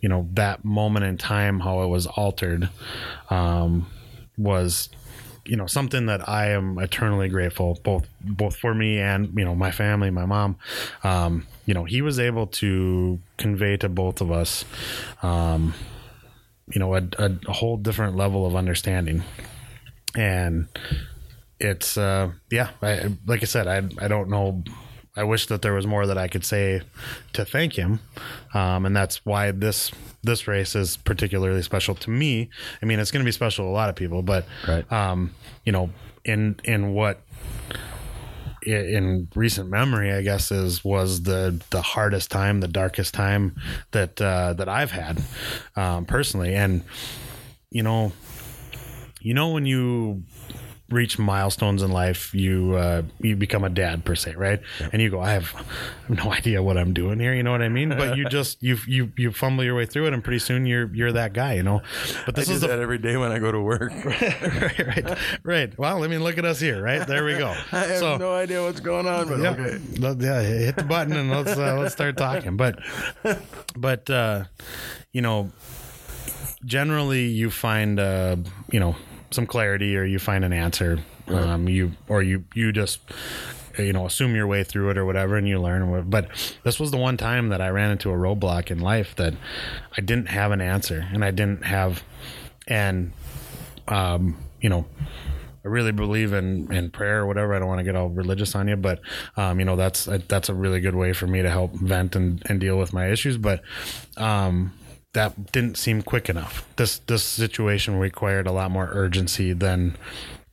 [0.00, 2.70] you know, that moment in time, how it was altered,
[3.30, 3.86] um,
[4.36, 4.88] was
[5.48, 9.54] you know something that I am eternally grateful both both for me and you know
[9.54, 10.56] my family, my mom.
[11.02, 14.64] Um, you know, he was able to convey to both of us,
[15.22, 15.74] um,
[16.70, 19.22] you know, a, a, whole different level of understanding,
[20.14, 20.68] and
[21.58, 22.70] it's uh, yeah.
[22.82, 24.62] I, like I said, I I don't know.
[25.18, 26.82] I wish that there was more that I could say
[27.32, 28.00] to thank him,
[28.54, 29.90] um, and that's why this
[30.22, 32.50] this race is particularly special to me.
[32.82, 34.90] I mean, it's going to be special to a lot of people, but Right.
[34.92, 35.90] um, you know,
[36.24, 37.20] in in what
[38.62, 43.56] in recent memory, I guess is was the the hardest time, the darkest time
[43.92, 45.22] that uh, that I've had
[45.76, 46.82] um, personally, and
[47.70, 48.12] you know,
[49.20, 50.22] you know when you
[50.90, 54.60] reach milestones in life, you uh, you become a dad per se, right?
[54.92, 55.54] And you go, I have,
[56.08, 57.34] no idea what I'm doing here.
[57.34, 57.90] You know what I mean?
[57.90, 60.92] But you just you you you fumble your way through it, and pretty soon you're
[60.94, 61.82] you're that guy, you know.
[62.24, 63.92] But I this is the that every day when I go to work.
[64.04, 65.78] right, right, right.
[65.78, 67.06] Well, I mean, look at us here, right?
[67.06, 67.48] There we go.
[67.72, 70.24] I have so, no idea what's going on, but yeah, okay.
[70.24, 72.56] yeah, hit the button and let's uh, let's start talking.
[72.56, 72.78] But,
[73.76, 74.44] but uh,
[75.12, 75.50] you know,
[76.64, 78.36] generally you find uh,
[78.72, 78.96] you know
[79.30, 80.98] some clarity or you find an answer.
[81.28, 83.00] Um, you or you you just
[83.78, 86.28] you know assume your way through it or whatever and you learn but
[86.64, 89.34] this was the one time that i ran into a roadblock in life that
[89.96, 92.02] i didn't have an answer and i didn't have
[92.66, 93.12] and
[93.86, 94.86] um you know
[95.64, 97.52] I really believe in, in prayer or whatever.
[97.54, 99.00] I don't want to get all religious on you, but
[99.36, 102.42] um, you know that's that's a really good way for me to help vent and,
[102.46, 103.36] and deal with my issues.
[103.36, 103.62] But
[104.16, 104.72] um,
[105.14, 106.66] that didn't seem quick enough.
[106.76, 109.96] This this situation required a lot more urgency than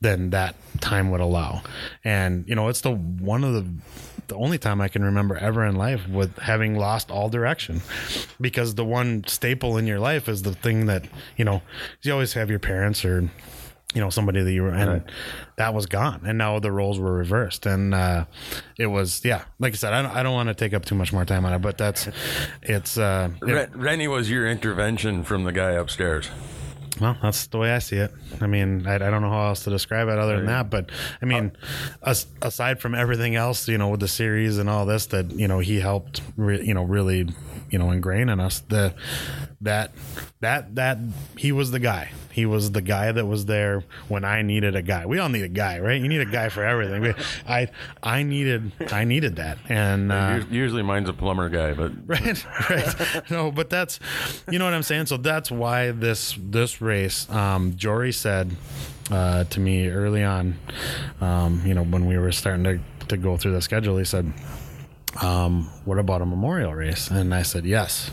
[0.00, 1.62] than that time would allow.
[2.04, 3.66] And you know, it's the one of the
[4.28, 7.82] the only time I can remember ever in life with having lost all direction
[8.40, 11.04] because the one staple in your life is the thing that
[11.36, 11.62] you know
[12.02, 13.30] you always have your parents or
[13.96, 15.02] you know somebody that you were and
[15.56, 16.20] that was gone.
[16.28, 17.64] And now the roles were reversed.
[17.64, 18.26] And uh
[18.78, 20.94] it was yeah like i said i don't, I don't want to take up too
[20.94, 22.08] much more time on it but that's
[22.62, 26.28] it's uh it- Rennie was your intervention from the guy upstairs.
[27.00, 28.12] well that's the way i see it.
[28.40, 30.90] I mean i, I don't know how else to describe it other than that but
[31.22, 31.52] i mean
[32.02, 35.48] as, aside from everything else you know with the series and all this that you
[35.48, 37.28] know he helped re, you know really
[37.70, 38.94] you know ingrain in us the
[39.60, 39.92] that
[40.40, 40.98] that that
[41.36, 42.10] he was the guy.
[42.32, 45.06] He was the guy that was there when i needed a guy.
[45.06, 45.98] We all need a guy right?
[46.00, 47.00] You need a guy for everything.
[47.02, 47.14] We-
[47.48, 47.68] i
[48.02, 49.58] i needed i needed that.
[49.68, 53.30] And uh, Usually mine's a plumber guy, but right right.
[53.30, 53.98] No but that's
[54.50, 55.06] you know what i'm saying?
[55.06, 58.50] So that's why this this race um jory said
[59.10, 60.58] uh to me early on
[61.20, 64.30] um you know when we were starting to to go through the schedule he said
[65.22, 67.08] um, what about a memorial race?
[67.08, 68.10] And I said, yes.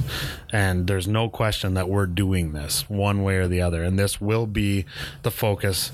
[0.52, 3.84] And there's no question that we're doing this one way or the other.
[3.84, 4.86] And this will be
[5.24, 5.92] the focus,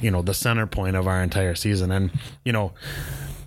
[0.00, 1.90] you know, the center point of our entire season.
[1.90, 2.10] And,
[2.44, 2.72] you know,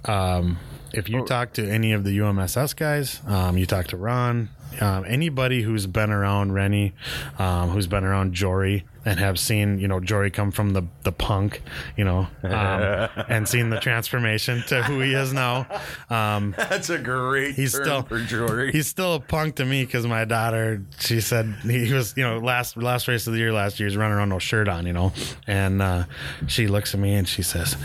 [0.06, 0.60] um,
[0.94, 4.50] if you talk to any of the UMSS guys, um, you talk to Ron,
[4.82, 6.94] um, anybody who's been around Rennie,
[7.38, 11.12] um, who's been around Jory, and have seen you know Jory come from the the
[11.12, 11.62] punk,
[11.96, 15.68] you know, um, and seen the transformation to who he is now.
[16.10, 18.72] Um, That's a great he's still for Jory.
[18.72, 22.40] He's still a punk to me because my daughter, she said he was, you know,
[22.40, 24.94] last last race of the year last year, he's running around no shirt on, you
[24.94, 25.14] know,
[25.48, 26.06] and uh,
[26.48, 27.78] she looks at me and she says,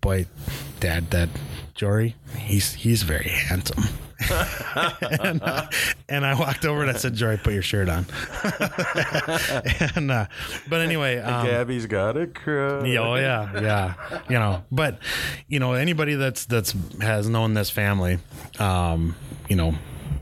[0.00, 0.26] "Boy,
[0.80, 1.28] Dad, that
[1.74, 3.84] Jory, he's he's very handsome."
[5.20, 5.68] and, uh,
[6.08, 8.04] and I walked over and I said, "Jory, put your shirt on."
[9.94, 10.26] and uh,
[10.68, 12.86] but anyway, um, Gabby's got a crush.
[12.86, 14.20] yeah, oh yeah, yeah.
[14.28, 14.98] You know, but
[15.46, 18.18] you know, anybody that's that's has known this family,
[18.58, 19.14] um,
[19.48, 19.74] you know,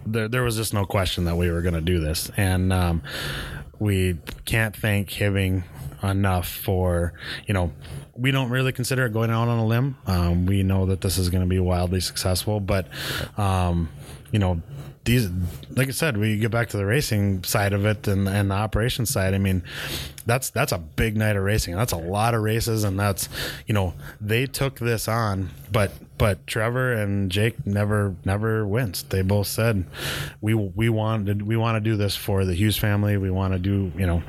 [0.04, 3.02] there there was just no question that we were going to do this, and um,
[3.78, 5.64] we can't thank Hibbing
[6.02, 7.14] enough for
[7.46, 7.72] you know
[8.18, 9.96] we don't really consider it going out on a limb.
[10.06, 12.88] Um, we know that this is going to be wildly successful but
[13.36, 13.88] um,
[14.32, 14.62] you know
[15.04, 15.30] these
[15.70, 18.54] like i said we get back to the racing side of it and, and the
[18.54, 19.34] operation side.
[19.34, 19.62] I mean
[20.26, 21.76] that's that's a big night of racing.
[21.76, 23.28] That's a lot of races and that's
[23.66, 29.10] you know they took this on but but trevor and jake never never winced.
[29.10, 29.86] They both said
[30.40, 33.16] we we wanted we want to do this for the hughes family.
[33.16, 34.22] We want to do you know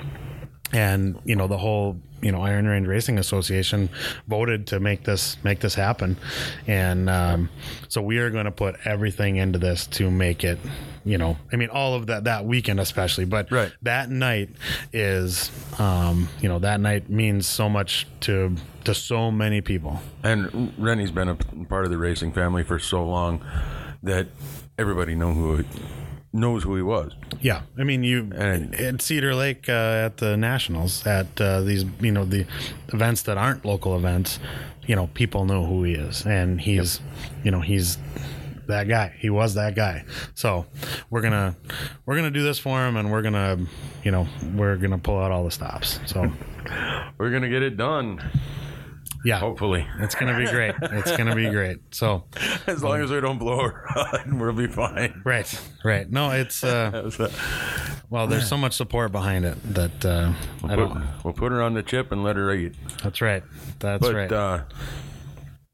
[0.72, 3.90] and you know the whole you know Iron Range Racing Association
[4.28, 6.18] voted to make this make this happen,
[6.66, 7.50] and um,
[7.88, 10.60] so we are going to put everything into this to make it.
[11.06, 13.72] You know, I mean, all of that that weekend especially, but Right.
[13.84, 14.50] that night
[14.92, 15.50] is,
[15.80, 20.02] um, you know, that night means so much to to so many people.
[20.24, 23.42] And Rennie's been a part of the racing family for so long
[24.04, 24.28] that
[24.78, 25.64] everybody know who
[26.34, 27.14] knows who he was.
[27.42, 31.86] Yeah, I mean, you And- at Cedar Lake uh, at the Nationals at uh, these
[32.02, 32.46] you know the
[32.94, 34.40] events that aren't local events,
[34.86, 37.00] you know, people know who he is, and he's
[37.44, 37.98] you know he's
[38.68, 39.14] that guy.
[39.18, 40.04] He was that guy.
[40.36, 40.66] So
[41.10, 41.56] we're gonna
[42.06, 43.58] we're gonna do this for him, and we're gonna
[44.04, 46.00] you know we're gonna pull out all the stops.
[46.06, 46.32] So
[47.18, 48.22] We're gonna get it done,
[49.26, 49.88] yeah, hopefully.
[50.00, 50.76] it's gonna be great.
[50.82, 51.78] It's gonna be great.
[51.92, 52.24] So
[52.68, 55.22] As long as we don't blow rod, we'll be fine.
[55.26, 56.10] right, right.
[56.10, 57.10] No, it's uh,
[58.10, 61.74] well, there's so much support behind it that uh, I Put- we'll put her on
[61.74, 62.74] the chip and let her eat.
[63.04, 63.44] That's right.
[63.80, 64.32] That's But right.
[64.32, 64.62] uh,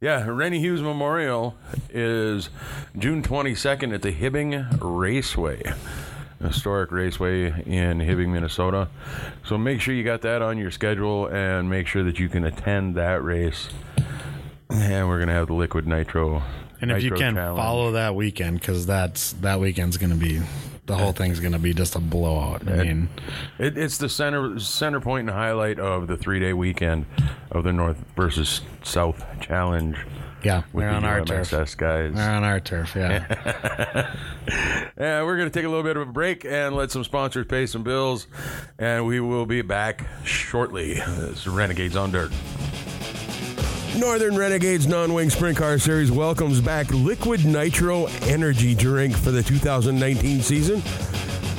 [0.02, 1.56] yeah, Rennie Hughes Memorial
[1.90, 2.50] is
[2.98, 5.62] June 22nd at the Hibbing Raceway,
[6.48, 8.90] historic raceway in Hibbing, Minnesota.
[9.46, 12.46] So make sure you got that on your schedule and make sure that you can
[12.46, 13.70] attend that race.
[14.70, 16.44] And we're gonna have the liquid nitro.
[16.82, 17.58] And if you can challenge.
[17.58, 20.42] follow that weekend, because that's that weekend's going to be
[20.86, 22.68] the whole thing's going to be just a blowout.
[22.68, 23.10] I mean,
[23.58, 27.06] It, it's the center center point and highlight of the three day weekend
[27.52, 29.98] of the North versus South Challenge
[30.44, 31.52] yeah, we're on our turf.
[31.78, 32.14] Guys.
[32.14, 32.94] We're on our turf.
[32.96, 34.16] Yeah,
[34.98, 37.48] Yeah, we're going to take a little bit of a break and let some sponsors
[37.48, 38.28] pay some bills,
[38.78, 40.96] and we will be back shortly.
[40.96, 42.32] This is Renegades on Dirt.
[43.98, 49.44] Northern Renegades Non Wing Sprint Car Series welcomes back Liquid Nitro Energy Drink for the
[49.44, 50.82] 2019 season.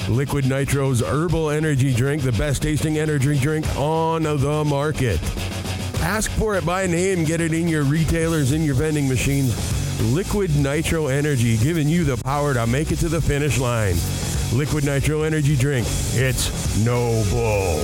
[0.09, 5.19] Liquid Nitro's herbal energy drink, the best tasting energy drink on the market.
[6.05, 9.55] Ask for it by name, get it in your retailers, in your vending machines.
[10.13, 13.97] Liquid Nitro Energy, giving you the power to make it to the finish line.
[14.53, 15.87] Liquid Nitro Energy drink.
[16.13, 17.81] It's no bull.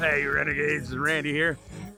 [0.00, 1.56] Hey, Renegades, Randy here.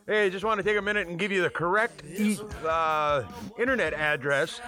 [0.08, 3.24] Hey, just want to take a minute and give you the correct e- uh,
[3.58, 4.60] internet address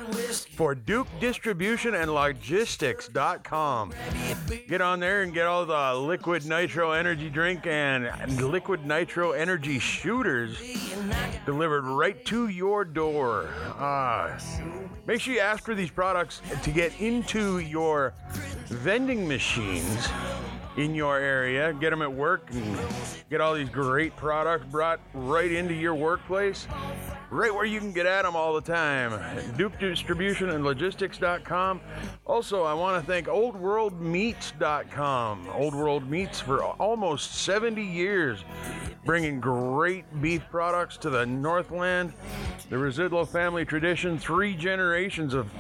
[0.57, 3.93] for Duke Distribution and Logistics.com.
[4.67, 8.11] Get on there and get all the liquid nitro energy drink and
[8.43, 10.59] liquid nitro energy shooters
[11.47, 13.49] delivered right to your door.
[13.79, 14.37] Uh,
[15.07, 18.13] make sure you ask for these products to get into your
[18.67, 20.09] vending machines
[20.79, 22.79] in your area, get them at work, and
[23.29, 26.69] get all these great products brought right into your workplace,
[27.31, 29.21] right where you can get at them all the time.
[29.57, 31.81] Duke Distribution and Logistics.com.
[32.27, 35.49] Also, I want to thank OldWorldMeats.com.
[35.55, 38.45] Old World Meats for almost 70 years,
[39.05, 42.13] bringing great beef products to the Northland.
[42.71, 45.51] The Residlo family tradition, three generations of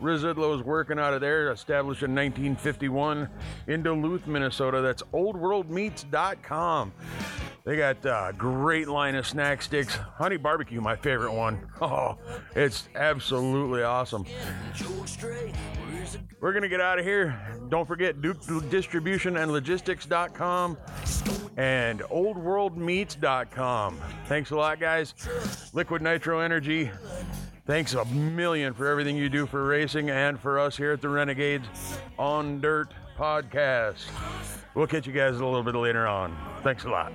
[0.00, 3.28] Residlos working out of there, established in 1951
[3.66, 4.80] in Duluth, Minnesota.
[4.80, 6.92] That's oldworldmeats.com.
[7.70, 9.94] They got uh, great line of snack sticks.
[9.94, 11.68] Honey barbecue, my favorite one.
[11.80, 12.18] Oh,
[12.56, 14.24] it's absolutely awesome.
[16.40, 17.40] We're going to get out of here.
[17.68, 20.76] Don't forget Duke Distribution and Logistics.com
[21.56, 24.00] and oldworldmeats.com.
[24.26, 25.14] Thanks a lot, guys.
[25.72, 26.90] Liquid Nitro Energy.
[27.66, 31.08] Thanks a million for everything you do for racing and for us here at the
[31.08, 31.68] Renegades
[32.18, 34.06] on Dirt podcast.
[34.74, 36.34] We'll catch you guys a little bit later on.
[36.62, 37.12] Thanks a lot.